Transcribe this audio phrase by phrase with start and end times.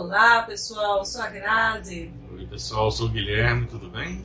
[0.00, 2.10] Olá pessoal, sou a Grazi.
[2.32, 4.22] Oi pessoal, sou o Guilherme, tudo bem?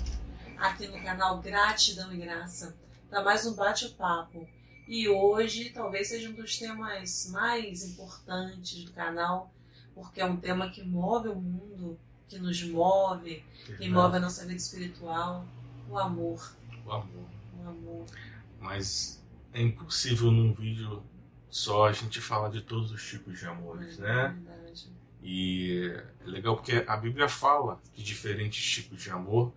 [0.57, 2.73] Aqui no canal Gratidão e Graça,
[3.09, 4.47] para mais um bate-papo.
[4.87, 9.53] E hoje talvez seja um dos temas mais importantes do canal,
[9.93, 11.99] porque é um tema que move o mundo,
[12.29, 13.43] que nos move,
[13.77, 15.45] que move a nossa vida espiritual,
[15.89, 16.55] o amor.
[16.85, 17.29] O amor.
[17.59, 18.05] O amor.
[18.61, 19.21] Mas
[19.51, 21.03] é impossível num vídeo
[21.49, 24.37] só a gente falar de todos os tipos de amores, é, né?
[24.39, 25.04] Verdade.
[25.27, 25.91] E
[26.23, 29.51] é legal porque a Bíblia fala de diferentes tipos de amor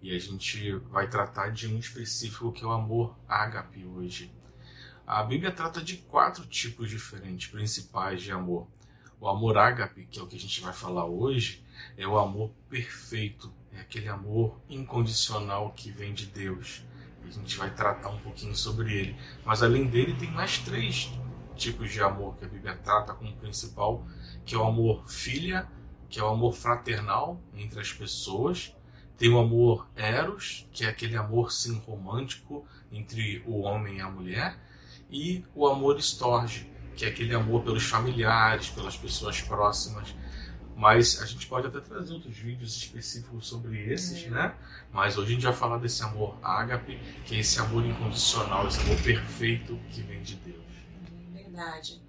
[0.00, 4.32] e a gente vai tratar de um específico que é o amor ágape hoje.
[5.06, 8.66] A Bíblia trata de quatro tipos diferentes principais de amor.
[9.20, 11.62] O amor ágape, que é o que a gente vai falar hoje,
[11.94, 16.82] é o amor perfeito, é aquele amor incondicional que vem de Deus.
[17.22, 19.16] A gente vai tratar um pouquinho sobre ele.
[19.44, 21.10] Mas além dele, tem mais três
[21.56, 24.06] tipos de amor que a Bíblia trata como principal,
[24.44, 25.66] que é o amor filha,
[26.08, 28.74] que é o amor fraternal entre as pessoas.
[29.18, 34.10] Tem o amor eros, que é aquele amor sim romântico entre o homem e a
[34.10, 34.58] mulher,
[35.10, 40.14] e o amor estorge, que é aquele amor pelos familiares, pelas pessoas próximas.
[40.76, 44.28] Mas a gente pode até trazer outros vídeos específicos sobre esses, É.
[44.28, 44.54] né?
[44.92, 48.80] Mas hoje a gente vai falar desse amor ágape, que é esse amor incondicional, esse
[48.80, 50.66] amor perfeito que vem de Deus.
[51.56, 52.02] É verdade.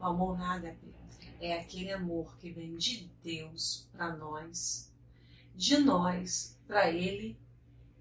[0.00, 0.94] O amor ágape
[1.38, 4.90] é aquele amor que vem de Deus para nós,
[5.54, 7.38] de nós para Ele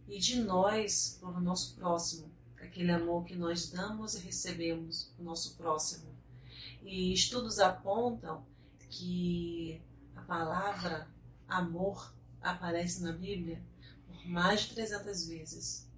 [0.07, 2.31] e de nós para o nosso próximo.
[2.57, 6.09] Aquele amor que nós damos e recebemos do nosso próximo.
[6.81, 8.45] E estudos apontam
[8.89, 9.81] que
[10.15, 11.09] a palavra
[11.49, 13.61] amor aparece na Bíblia
[14.07, 15.89] por mais de 300 vezes.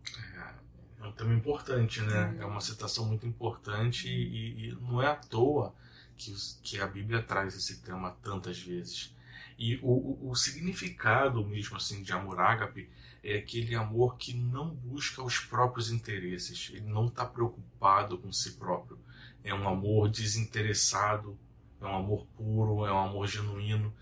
[1.06, 2.36] É um tema importante, né?
[2.40, 5.72] É uma citação muito importante e, e não é à toa
[6.18, 9.14] que, que a Bíblia traz esse tema tantas vezes.
[9.56, 12.90] E o, o, o significado mesmo assim de amor ágape
[13.24, 18.54] é aquele amor que não busca os próprios interesses, ele não está preocupado com si
[18.54, 18.98] próprio.
[19.44, 21.38] É um amor desinteressado,
[21.80, 23.94] é um amor puro, é um amor genuíno.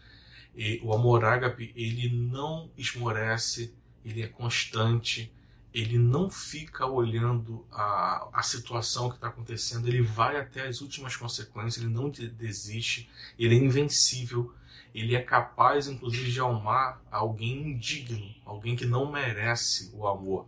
[0.56, 3.75] E o amor ágape, ele não esmorece,
[4.06, 5.34] ele é constante,
[5.73, 11.16] ele não fica olhando a, a situação que está acontecendo, ele vai até as últimas
[11.16, 14.53] consequências, ele não de- desiste, ele é invencível,
[14.94, 20.47] ele é capaz, inclusive, de amar alguém indigno, alguém que não merece o amor.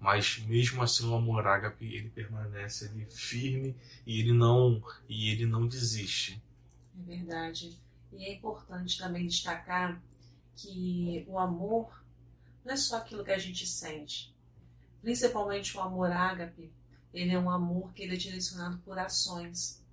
[0.00, 3.74] Mas mesmo assim, o amor ágape, ele permanece ali firme
[4.06, 6.42] e ele não e ele não desiste.
[6.98, 7.78] É verdade.
[8.12, 10.02] E é importante também destacar
[10.56, 12.04] que o amor
[12.64, 14.33] não é só aquilo que a gente sente.
[15.04, 16.72] Principalmente o amor ágape,
[17.12, 19.84] ele é um amor que ele é direcionado por ações.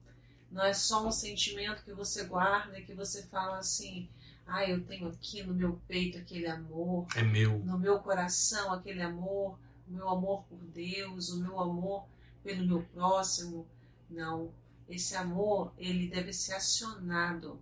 [0.49, 4.09] Não é só um sentimento que você guarda e que você fala assim,
[4.47, 7.59] ah, eu tenho aqui no meu peito aquele amor, É meu.
[7.59, 12.05] no meu coração aquele amor, o meu amor por Deus, o meu amor
[12.41, 13.67] pelo meu próximo.
[14.09, 14.53] Não,
[14.87, 17.59] esse amor ele deve ser acionado.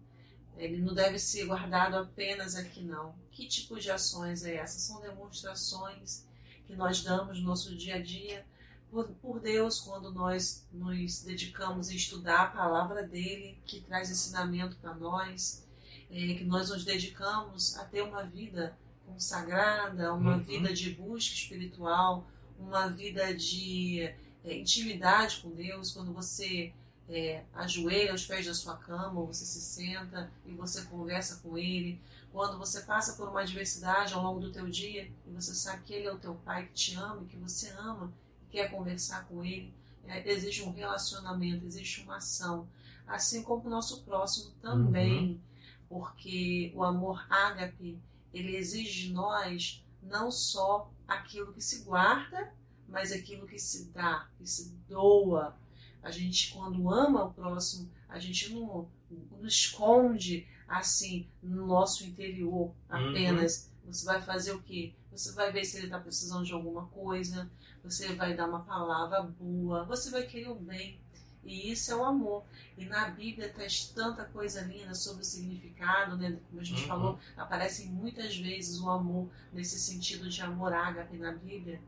[0.56, 3.16] Ele não deve ser guardado apenas aqui não.
[3.31, 4.84] Que tipo de ações é essas?
[4.84, 6.29] São demonstrações
[6.69, 8.46] que nós damos no nosso dia a dia
[8.91, 14.78] por, por Deus quando nós nos dedicamos a estudar a palavra dele, que traz ensinamento
[14.78, 15.68] para nós,
[16.12, 20.44] é, que nós nos dedicamos a ter uma vida consagrada, uma Uhum.
[20.44, 22.28] vida de busca espiritual,
[22.59, 24.01] uma vida de
[24.44, 26.72] é, intimidade com Deus, quando você
[27.09, 31.58] é, ajoelha aos pés da sua cama, ou você se senta e você conversa com
[31.58, 32.00] Ele,
[32.31, 35.94] quando você passa por uma adversidade ao longo do teu dia e você sabe que
[35.94, 39.25] Ele é o teu Pai que te ama, e que você ama, e quer conversar
[39.25, 39.74] com Ele,
[40.06, 42.68] é, existe um relacionamento, existe uma ação,
[43.08, 45.42] assim como o nosso próximo também,
[45.90, 48.00] porque o amor ágape
[48.34, 52.53] ele exige de nós não só aquilo que se guarda,
[52.88, 55.58] mas aquilo que se dá, que se doa.
[56.01, 58.88] A gente, quando ama o próximo, a gente não,
[59.31, 63.69] não esconde assim no nosso interior apenas.
[63.86, 64.94] Você vai fazer o quê?
[65.12, 67.50] Você vai ver se ele está precisando de alguma coisa,
[67.84, 71.00] você vai dar uma palavra boa, você vai querer o bem.
[71.44, 72.44] E isso é o amor.
[72.78, 76.38] E na Bíblia traz tanta coisa linda sobre o significado, né?
[76.50, 76.88] Como a gente Uhum.
[76.88, 81.81] falou, aparecem muitas vezes o amor nesse sentido de amor ágape na Bíblia.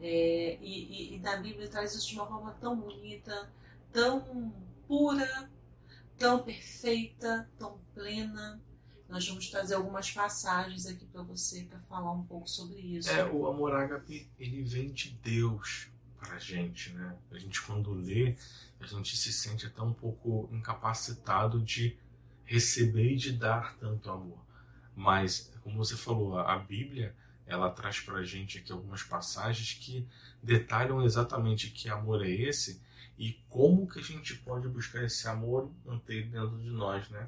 [0.00, 3.50] É, e, e, e na Bíblia traz isso de uma forma tão bonita,
[3.92, 4.52] tão
[4.86, 5.50] pura,
[6.18, 8.60] tão perfeita, tão plena.
[9.08, 13.10] Nós vamos trazer algumas passagens aqui para você para falar um pouco sobre isso.
[13.10, 15.88] É, o amor ágape, ele vem de Deus
[16.18, 17.16] pra gente, né?
[17.30, 18.36] A gente quando lê,
[18.80, 21.96] a gente se sente até um pouco incapacitado de
[22.44, 24.38] receber e de dar tanto amor.
[24.96, 27.14] Mas, como você falou, a Bíblia
[27.46, 30.06] ela traz para a gente aqui algumas passagens que
[30.42, 32.82] detalham exatamente que amor é esse
[33.18, 37.26] e como que a gente pode buscar esse amor manter dentro de nós, né?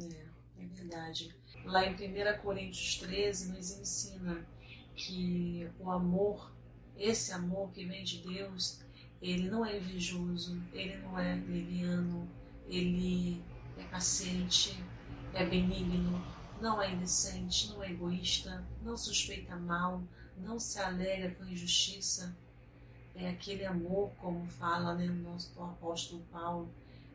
[0.00, 1.34] É, é, é verdade.
[1.64, 4.46] Lá em 1 Coríntios 13 nos ensina
[4.94, 6.52] que o amor,
[6.96, 8.80] esse amor que vem de Deus,
[9.20, 12.28] ele não é invejoso, ele não é leviano,
[12.68, 13.42] ele
[13.78, 14.78] é paciente,
[15.32, 16.22] é benigno,
[16.60, 20.02] não é indecente, não é egoísta, não suspeita mal,
[20.38, 22.36] não se alegra com injustiça.
[23.14, 26.70] É aquele amor, como fala né, o nosso apóstolo Paulo,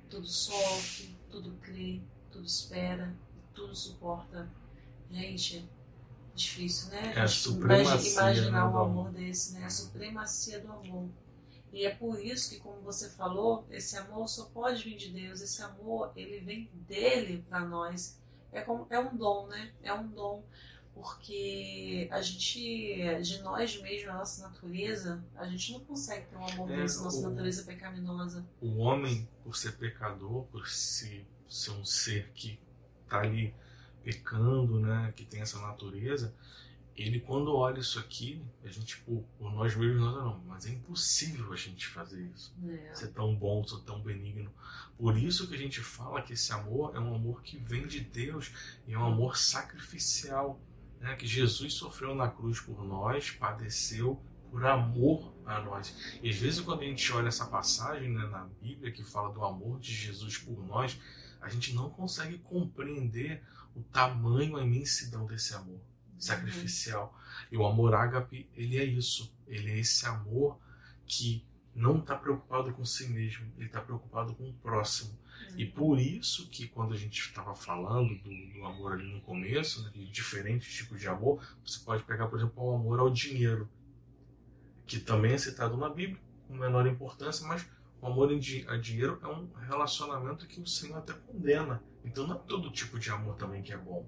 [0.10, 2.02] tudo sofre, tudo crê,
[2.32, 3.16] tudo espera,
[3.54, 4.50] tudo suporta.
[5.10, 5.70] Gente,
[6.34, 7.14] difícil, né?
[7.16, 9.66] É a supremacia imaginar né, um amor desse, né?
[9.66, 11.10] A supremacia do amor.
[11.72, 15.42] E é por isso que, como você falou, esse amor só pode vir de Deus.
[15.42, 18.20] Esse amor, ele vem dele para nós.
[18.52, 19.72] É, como, é um dom, né?
[19.84, 20.44] É um dom.
[20.94, 22.60] Porque a gente,
[23.22, 27.02] de nós mesmos, a nossa natureza, a gente não consegue ter um amor É, desse,
[27.02, 28.46] nossa natureza pecaminosa.
[28.62, 32.60] O homem, por ser pecador, por se- ser um ser que
[33.06, 33.54] está ali
[34.04, 36.34] pecando, né, que tem essa natureza,
[36.96, 40.72] ele quando olha isso aqui, a gente, por, por nós mesmos, nós não, mas é
[40.72, 42.54] impossível a gente fazer isso.
[42.68, 42.94] É.
[42.94, 44.52] ser tão bom, ser tão benigno.
[44.98, 48.02] Por isso que a gente fala que esse amor é um amor que vem de
[48.02, 48.52] Deus
[48.88, 50.60] e é um amor sacrificial,
[51.00, 51.16] né?
[51.16, 54.22] Que Jesus sofreu na cruz por nós, padeceu
[54.52, 55.96] por amor a nós.
[56.22, 59.44] E às vezes quando a gente olha essa passagem né, na Bíblia que fala do
[59.44, 61.00] amor de Jesus por nós,
[61.40, 63.42] a gente não consegue compreender
[63.74, 65.80] o tamanho, a imensidão desse amor
[66.22, 67.18] sacrificial.
[67.52, 69.36] E o amor ágape, ele é isso.
[69.48, 70.58] Ele é esse amor
[71.06, 71.46] que
[71.76, 75.18] não está preocupado com si mesmo, ele está preocupado com o próximo.
[75.58, 79.84] E por isso que quando a gente estava falando do, do amor ali no começo,
[79.84, 83.70] né, de diferentes tipos de amor, você pode pegar, por exemplo, o amor ao dinheiro,
[84.86, 87.66] que também é citado na Bíblia, com menor importância, mas
[88.02, 91.82] o amor a dinheiro é um relacionamento que o Senhor até condena.
[92.04, 94.08] Então não é todo tipo de amor também que é bom.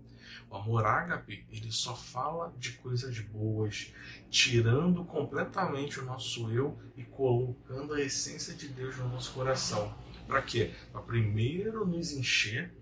[0.50, 3.94] O amor ágape, ele só fala de coisas boas,
[4.30, 9.94] tirando completamente o nosso eu e colocando a essência de Deus no nosso coração.
[10.25, 10.74] Para quê?
[10.92, 12.74] Para primeiro nos encher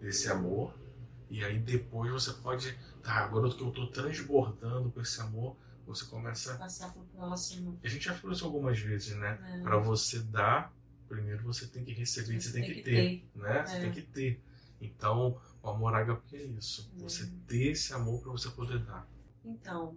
[0.00, 0.74] desse amor
[1.30, 5.56] e aí depois você pode, tá, agora que eu estou transbordando com esse amor,
[5.86, 6.56] você começa.
[6.56, 7.78] Passar pro próximo.
[7.82, 9.38] A gente já falou isso algumas vezes, né?
[9.40, 9.60] né?
[9.62, 10.74] Para você dar,
[11.10, 13.66] primeiro você tem que receber, você tem, que, ter, né?
[13.66, 13.80] Você É.
[13.80, 14.40] tem que ter.
[14.80, 16.90] Então, o amor ágape é isso.
[16.98, 17.02] É.
[17.02, 19.06] Você ter esse amor para você poder dar.
[19.44, 19.96] Então,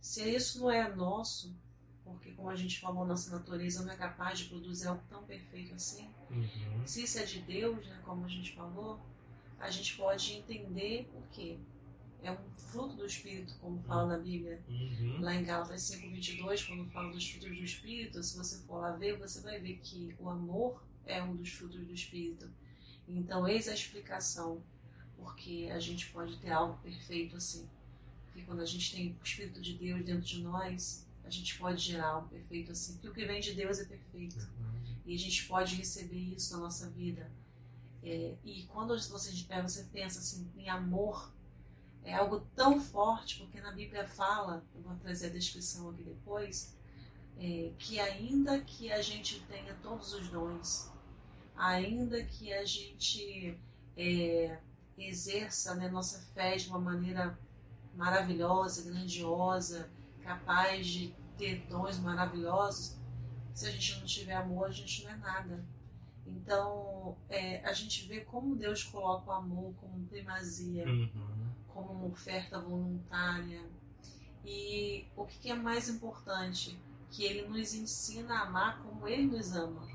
[0.00, 1.54] se isso não é nosso,
[2.04, 5.74] porque como a gente falou, nossa natureza não é capaz de produzir algo tão perfeito
[5.74, 6.86] assim, Uhum.
[6.86, 9.00] se isso é de Deus, né, como a gente falou,
[9.58, 11.58] a gente pode entender o quê?
[12.22, 14.62] É um fruto do Espírito, como fala na Bíblia.
[14.68, 15.20] Uhum.
[15.20, 19.18] Lá em Gálatas 5:22, quando fala dos frutos do Espírito, se você for lá ver,
[19.18, 22.50] você vai ver que o amor é um dos frutos do Espírito.
[23.08, 24.62] Então, eis a explicação
[25.16, 27.68] porque a gente pode ter algo perfeito assim.
[28.26, 31.82] Porque quando a gente tem o Espírito de Deus dentro de nós, a gente pode
[31.82, 32.94] gerar algo perfeito assim.
[32.94, 34.36] Porque o que vem de Deus é perfeito.
[35.04, 37.30] E a gente pode receber isso na nossa vida.
[38.02, 41.32] É, e quando você, você pensa assim, em amor,
[42.06, 46.78] é algo tão forte, porque na Bíblia fala, eu vou trazer a descrição aqui depois,
[47.36, 50.92] é, que ainda que a gente tenha todos os dons,
[51.56, 53.58] ainda que a gente
[53.96, 54.56] é,
[54.96, 57.36] exerça né, nossa fé de uma maneira
[57.92, 59.90] maravilhosa, grandiosa,
[60.22, 62.96] capaz de ter dons maravilhosos,
[63.52, 65.64] se a gente não tiver amor, a gente não é nada.
[66.24, 71.36] Então, é, a gente vê como Deus coloca o amor como primazia, Uhum.
[71.76, 73.62] Como uma oferta voluntária.
[74.44, 76.78] E o que é mais importante?
[77.10, 79.86] Que Ele nos ensina a amar como Ele nos ama.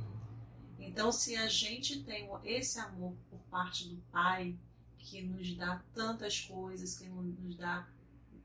[0.79, 4.55] Então, se a gente tem esse amor por parte do Pai,
[4.97, 7.87] que nos dá tantas coisas, que nos dá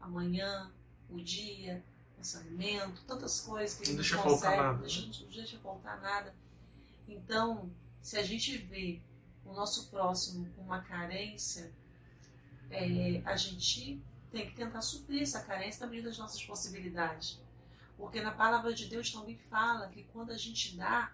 [0.00, 0.71] amanhã,
[1.09, 1.85] o dia,
[2.16, 5.59] nosso alimento, tantas coisas que Não Ele deixa nos faltar consegue, nada, deixa- não deixa
[5.59, 6.35] faltar nada.
[7.09, 9.00] Então, se a gente vê
[9.45, 11.73] o nosso próximo com uma carência,
[12.71, 17.41] é, a gente tem que tentar suprir essa carência medida das nossas possibilidades.
[17.97, 21.13] Porque na palavra de Deus também fala que quando a gente dá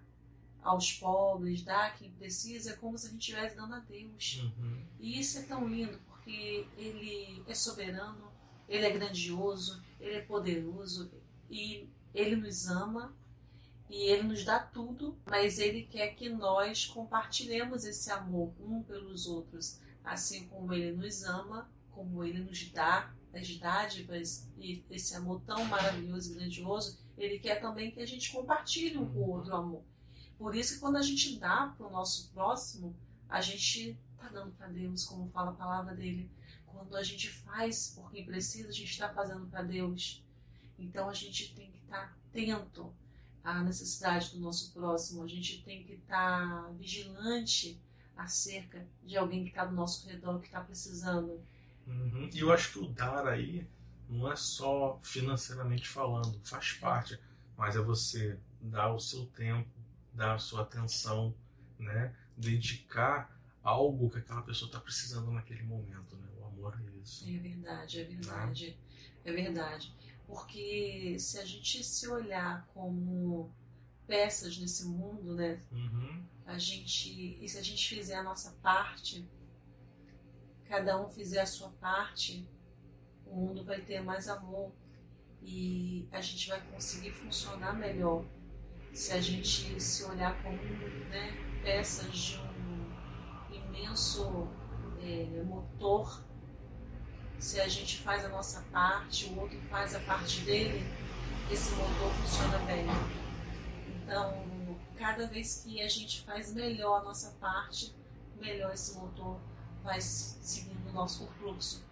[0.63, 4.43] aos pobres, dá a quem precisa, é como se a gente estivesse dando a Deus.
[4.43, 4.83] Uhum.
[5.01, 8.33] E isso é tão lindo, porque Ele é soberano,
[8.69, 11.11] Ele é grandioso, Ele é poderoso
[11.51, 13.15] e Ele nos ama.
[13.91, 19.27] E ele nos dá tudo, mas ele quer que nós compartilhemos esse amor um pelos
[19.27, 25.41] outros, assim como ele nos ama, como ele nos dá as dádivas e esse amor
[25.43, 29.55] tão maravilhoso e grandioso, ele quer também que a gente compartilhe um com o outro
[29.55, 29.83] amor.
[30.39, 32.95] Por isso que quando a gente dá para o nosso próximo,
[33.29, 36.31] a gente está dando para Deus, como fala a palavra dele.
[36.67, 40.25] Quando a gente faz por quem precisa, a gente está fazendo para Deus.
[40.79, 42.93] Então a gente tem que estar tá atento
[43.45, 47.81] à necessidade do nosso próximo, a gente tem que estar tá vigilante
[48.17, 51.43] acerca de alguém que está do nosso redor, que está precisando.
[51.87, 52.31] Uhum.
[52.33, 53.67] E eu acho que o dar aí
[54.09, 57.19] não é só financeiramente falando, faz parte,
[57.57, 59.69] mas é você dar o seu tempo,
[60.13, 61.35] dar a sua atenção,
[61.79, 62.15] né?
[62.37, 66.17] dedicar algo que aquela pessoa está precisando naquele momento.
[66.17, 66.29] Né?
[66.41, 67.29] O amor é isso.
[67.29, 68.67] É verdade, é verdade.
[68.71, 68.77] Né?
[69.25, 69.95] É verdade.
[70.27, 73.53] Porque se a gente se olhar como
[74.07, 75.61] peças nesse mundo, né?
[75.71, 76.25] Uhum.
[76.47, 79.29] A gente, e se a gente fizer a nossa parte,
[80.65, 82.49] cada um fizer a sua parte,
[83.27, 84.73] o mundo vai ter mais amor
[85.43, 88.25] e a gente vai conseguir funcionar melhor.
[88.93, 94.49] Se a gente se olhar como né, peças de um imenso
[95.01, 96.23] é, motor,
[97.39, 100.87] se a gente faz a nossa parte, o outro faz a parte dele,
[101.51, 102.87] esse motor funciona bem.
[104.03, 107.95] Então, cada vez que a gente faz melhor a nossa parte,
[108.41, 109.41] melhor esse motor
[109.83, 111.83] vai seguindo o nosso fluxo.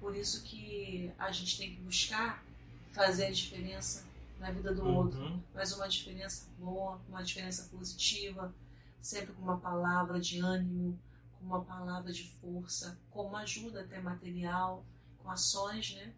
[0.00, 2.44] Por isso que a gente tem que buscar
[2.92, 4.04] fazer a diferença
[4.38, 4.96] na vida do uhum.
[4.96, 8.52] outro, mas uma diferença boa, uma diferença positiva,
[9.00, 10.98] sempre com uma palavra de ânimo,
[11.38, 14.84] com uma palavra de força, com uma ajuda até material,
[15.18, 16.12] com ações, né?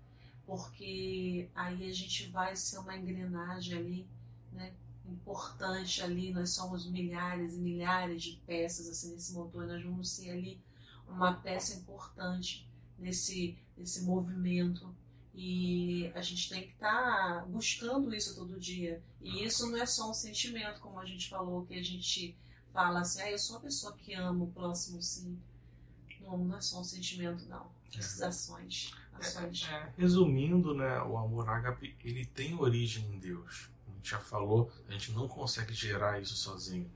[0.46, 4.08] Porque aí a gente vai ser uma engrenagem ali,
[4.52, 4.72] né?
[5.06, 10.30] Importante ali, nós somos milhares e milhares de peças assim nesse motor, nós vamos ser
[10.30, 10.60] ali
[11.06, 12.68] uma peça importante
[12.98, 14.94] nesse, nesse movimento.
[15.34, 19.02] E a gente tem que estar tá buscando isso todo dia.
[19.20, 22.36] E isso não é só um sentimento, como a gente falou, que a gente
[22.72, 25.38] fala assim, ah, eu sou uma pessoa que ama o próximo, sim.
[26.20, 27.66] Não, não é só um sentimento, não.
[27.90, 28.28] Precisa é.
[28.28, 28.92] ações.
[29.12, 29.68] ações.
[29.68, 33.70] É, é, resumindo, né, o amor ágape, ele tem origem em Deus.
[34.04, 36.90] Gente já falou, a gente não consegue gerar isso sozinho.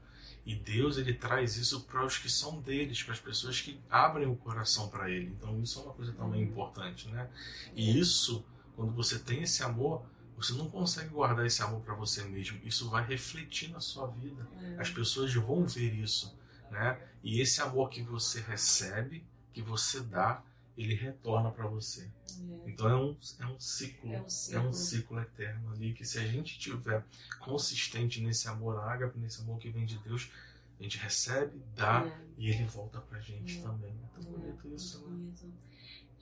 [0.44, 4.26] E Deus ele traz isso para os que são deles, para as pessoas que abrem
[4.26, 5.28] o coração para Ele.
[5.28, 6.50] Então isso é uma coisa também uhum.
[6.50, 7.30] importante, né?
[7.74, 8.44] E isso,
[8.76, 10.04] quando você tem esse amor,
[10.36, 12.60] você não consegue guardar esse amor para você mesmo.
[12.62, 14.46] Isso vai refletir na sua vida.
[14.60, 14.80] É.
[14.82, 16.38] As pessoas vão ver isso,
[16.70, 17.00] né?
[17.24, 19.24] E esse amor que você recebe,
[19.54, 20.42] que você dá,
[20.78, 22.04] ele retorna para você.
[22.04, 22.70] É.
[22.70, 26.04] Então é um, é um ciclo, é um ciclo, é um ciclo eterno ali que
[26.04, 27.04] se a gente tiver
[27.40, 30.30] consistente nesse amor ágape, nesse amor que vem de Deus,
[30.78, 32.24] a gente recebe, dá é.
[32.38, 33.62] e ele volta pra gente é.
[33.62, 33.90] também.
[33.90, 35.00] É tão bonito isso.
[35.00, 35.08] Né?
[35.08, 35.52] Bonito.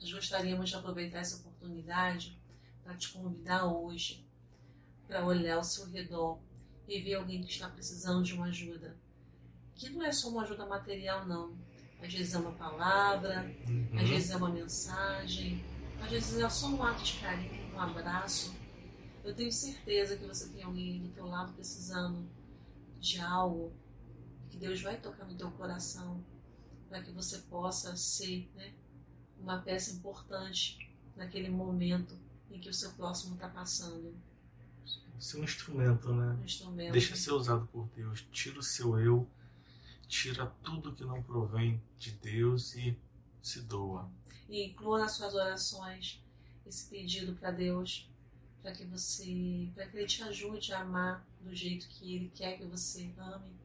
[0.01, 2.39] Nós gostaríamos de aproveitar essa oportunidade
[2.83, 4.25] para te convidar hoje
[5.07, 6.39] para olhar ao seu redor
[6.87, 8.97] e ver alguém que está precisando de uma ajuda.
[9.75, 11.55] Que não é só uma ajuda material, não
[12.01, 13.89] às vezes é uma palavra, uhum.
[13.99, 15.63] às vezes é uma mensagem,
[16.01, 18.55] às vezes é só um ato de carinho, um abraço.
[19.23, 22.29] Eu tenho certeza que você tem alguém do teu lado precisando
[22.99, 23.73] de algo
[24.49, 26.23] que Deus vai tocar no teu coração
[26.87, 28.73] para que você possa ser né,
[29.39, 32.17] uma peça importante naquele momento
[32.49, 34.15] em que o seu próximo está passando.
[35.19, 36.37] Ser um instrumento, né?
[36.39, 36.91] Um instrumento.
[36.93, 38.25] Deixa ser usado por Deus.
[38.31, 39.27] Tira o seu eu
[40.07, 42.97] tira tudo que não provém de Deus e
[43.41, 44.09] se doa.
[44.49, 46.23] E inclua nas suas orações
[46.65, 48.09] esse pedido para Deus,
[48.61, 52.57] para que você, para que ele te ajude a amar do jeito que ele quer
[52.57, 53.55] que você ame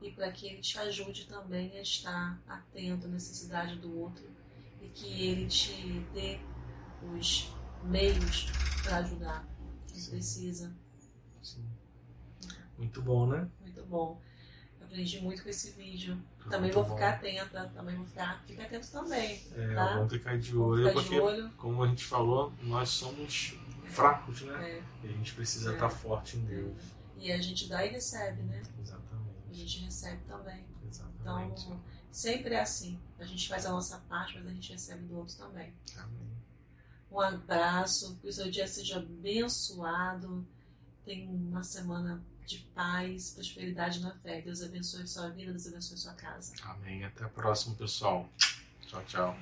[0.00, 4.28] e para que ele te ajude também a estar atento à necessidade do outro
[4.80, 6.40] e que ele te dê
[7.14, 7.52] os
[7.84, 8.50] meios
[8.82, 9.46] para ajudar
[9.92, 10.74] quem precisa.
[11.42, 11.64] Sim.
[12.76, 13.48] Muito bom, né?
[13.60, 14.20] Muito bom
[14.92, 16.22] aprendi muito com esse vídeo.
[16.44, 16.94] Também muito vou bom.
[16.94, 18.44] ficar atenta, também vou ficar.
[18.46, 19.42] Fica atento também.
[19.56, 19.94] É, tá?
[19.94, 21.50] vamos ficar de olho, ficar porque, de olho.
[21.56, 23.56] como a gente falou, nós somos
[23.86, 24.70] fracos, né?
[24.70, 24.82] É.
[25.04, 25.74] E a gente precisa é.
[25.74, 26.76] estar forte em Deus.
[27.16, 28.60] E a gente dá e recebe, né?
[28.80, 29.50] Exatamente.
[29.50, 30.64] A gente recebe também.
[30.86, 31.62] Exatamente.
[31.62, 31.80] Então,
[32.10, 33.00] sempre é assim.
[33.18, 35.72] A gente faz a nossa parte, mas a gente recebe do outro também.
[35.96, 36.32] Amém.
[37.10, 40.46] Um abraço, que o seu dia seja abençoado.
[41.04, 42.22] Tenha uma semana
[42.52, 44.40] de paz, prosperidade na fé.
[44.40, 46.52] Deus abençoe sua vida, Deus abençoe sua casa.
[46.62, 47.04] Amém.
[47.04, 48.28] Até a próxima, pessoal.
[48.86, 49.38] Tchau, tchau.